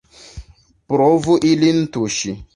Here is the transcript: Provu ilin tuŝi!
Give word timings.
Provu 0.93 1.37
ilin 1.53 1.81
tuŝi! 1.99 2.37